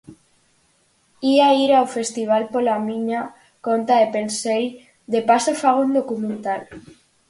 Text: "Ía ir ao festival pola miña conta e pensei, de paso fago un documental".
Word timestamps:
"Ía 1.33 1.47
ir 1.63 1.71
ao 1.73 1.87
festival 1.97 2.43
pola 2.53 2.75
miña 2.87 3.21
conta 3.65 3.95
e 4.05 4.07
pensei, 4.15 4.63
de 5.13 5.21
paso 5.29 5.51
fago 5.61 5.79
un 5.87 5.91
documental". 5.99 6.61